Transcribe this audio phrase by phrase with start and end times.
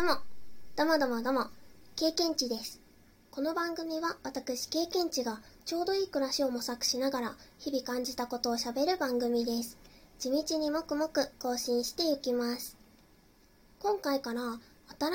[0.00, 0.14] どうも、
[0.76, 1.46] どうもどうもどうも、
[1.94, 2.80] 経験値です。
[3.30, 9.76] この番組は私経験値がちょうどいい暮らしを模索しながら日々感じたことをしゃべる番組です。
[10.18, 12.78] 地道にもくもく更新していきます。
[13.78, 14.58] 今回から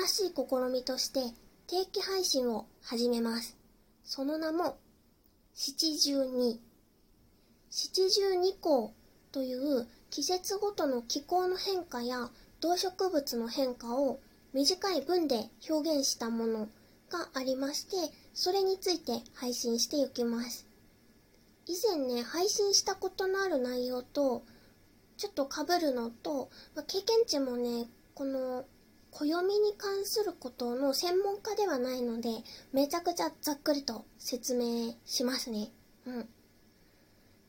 [0.06, 1.34] 新しい試みとして
[1.66, 3.56] 定期配信を始めます。
[4.04, 4.76] その名も、
[5.52, 6.60] 七十二。
[7.70, 8.92] 七十二項
[9.32, 12.30] という季節ごとの気候の変化や
[12.60, 14.20] 動植物の変化を
[14.56, 16.60] 短い文で表現したもの
[17.10, 20.66] がありまして、それについて配信していきます。
[21.66, 24.44] 以前ね、配信したことのある内容と、
[25.18, 28.64] ちょっと被るのと、まあ、経験値もね、この、
[29.10, 32.30] 暦に関することの専門家ではないので、
[32.72, 35.70] めちゃくちゃざっくりと説明しますね。
[36.06, 36.28] うん。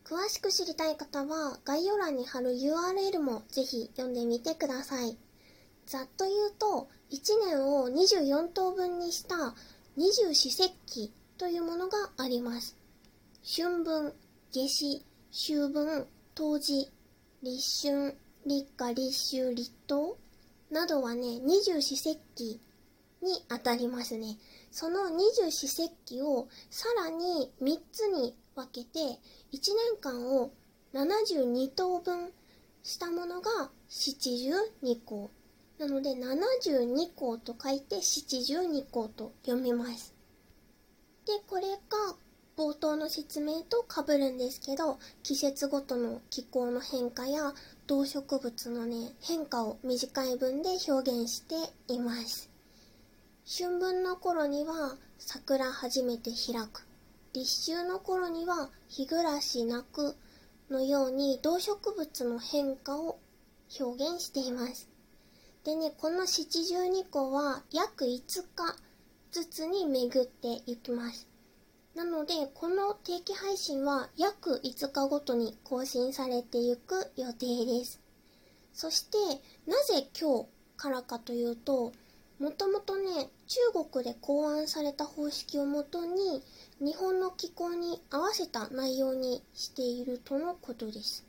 [0.04, 5.18] 詳しく知りたい方は、概要欄に貼る URL もぜひ読んでみてください。
[5.88, 9.56] ざっと言うと、1年を24等分にした
[9.96, 12.76] 二十四節気というものがあります。
[13.42, 14.14] 春分、
[14.52, 16.92] 夏至、秋分、冬至、
[17.42, 20.18] 立春、立夏、立秋、立冬
[20.72, 22.60] などはね、二十四節気
[23.22, 24.38] にあたりますね。
[24.72, 29.18] その二十四節気をさらに3つに分けて、1
[29.54, 30.52] 年間を
[30.94, 32.34] 72等分
[32.84, 35.32] したものが七十二項。
[35.80, 40.14] なので、72項と書いて七十二項と読みます。
[41.26, 42.16] で、これが
[42.58, 47.54] 冒頭の説明と被るんですけど、季節ごとの気候の変化や
[47.86, 51.56] 動植物のね、変化を短い文で表現して
[51.94, 52.50] います。
[53.46, 56.88] 春分の頃には桜初めて開く。
[57.34, 60.16] 立秋の頃には日暮らし泣く
[60.72, 63.20] のように動植物の変化を
[63.80, 64.90] 表現しています。
[65.68, 68.08] でね、この七十二個は約5
[68.56, 68.78] 日
[69.32, 71.28] ずつに巡っていきます。
[71.94, 78.00] なので、この定期配信は約5日ごとに更新されていく予定です。
[78.72, 79.18] そして、
[79.70, 80.46] なぜ今日
[80.78, 81.92] からかというと、
[82.40, 86.42] もともとね、中国で考案された方式をもとに、
[86.80, 91.26] 日本の気候に合わせた内容にしているとのことです。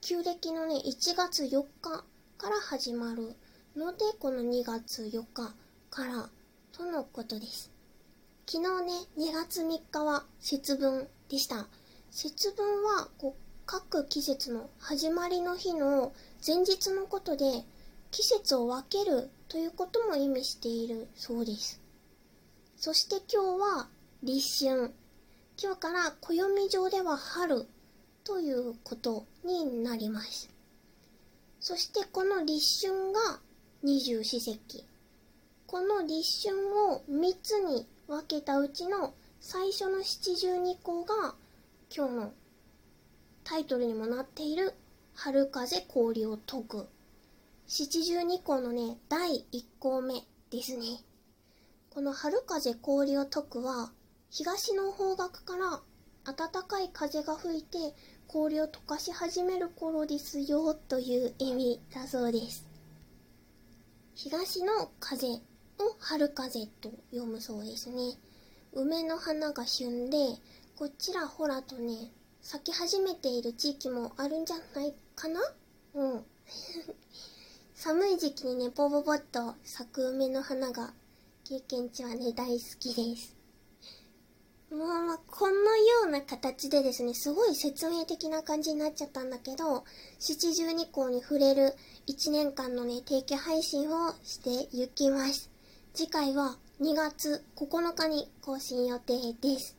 [0.00, 2.04] 旧暦のね、1月4日
[2.38, 3.36] から始まる
[3.76, 5.54] ので、この2月4日
[5.90, 6.30] から
[6.72, 7.70] とのことです。
[8.46, 11.66] 昨日ね、2月3日は節分でした。
[12.10, 16.14] 節分はこう各季節の始まりの日の
[16.44, 17.44] 前日のことで、
[18.10, 21.78] 季節を分けるということも意味しているそうです。
[22.78, 23.88] そして今日は
[24.22, 24.94] 立春。
[25.62, 27.66] 今日から暦上では春
[28.24, 30.48] ということになります。
[31.60, 33.40] そしてこの立春が
[33.86, 34.84] 二十四節気。
[35.68, 41.36] この立春を3つに分けたうちの最初の七十二項が
[41.96, 42.32] 今日の
[43.44, 44.74] タイトルにもなっている
[45.14, 46.88] 春風氷を解く。
[47.68, 50.20] 七十二項のね、第1項目
[50.50, 51.04] ですね。
[51.90, 53.92] この春風氷を解くは
[54.30, 55.80] 東の方角から
[56.24, 57.94] 暖かい風が吹いて
[58.26, 62.75] 氷を溶かし始める頃ですよという意味だそうです。
[64.18, 65.40] 東の風を
[65.98, 68.14] 春風と読むそうですね。
[68.72, 70.16] 梅の花が旬で、
[70.74, 72.10] こちらほらとね、
[72.40, 75.40] 咲き始めている地域もあるんじゃないかな？
[75.92, 76.24] うん。
[77.76, 80.94] 寒い時期にね、ポボボッと咲く梅の花が、
[81.44, 83.35] 経験値はね、大好きです。
[84.70, 89.84] もう、まあ、このような形でですね、すごい説明的な感じになっちゃったんだけど、
[90.18, 91.74] 七十二項に触れる
[92.08, 95.50] 1年間のね、定期配信をしていきます。
[95.94, 99.76] 次回は2月9日に更新予定です。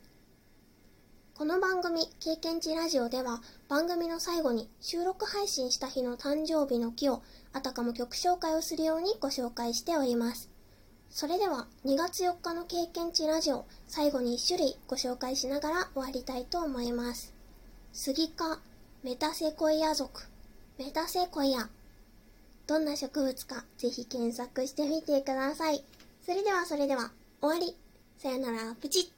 [1.36, 7.22] この番組、経験値ラジオでは、番組の最後に収録配信した日の誕生日の木を、
[7.52, 10.57] あたかも曲紹介をするようにご紹介しております。
[11.10, 17.34] それでは、2月4日の経験値ラジオ、最後に1種類ご紹介しながら終わりたいと思います。
[17.94, 18.60] スギ科、
[19.04, 20.24] メタセコイア属、
[20.78, 21.70] メタセコイア。
[22.68, 25.84] どんな植物か、ぜひ検索してみてください。
[26.24, 27.12] それではそれでは、
[27.42, 27.76] 終わり。
[28.18, 29.17] さよなら、プチッ。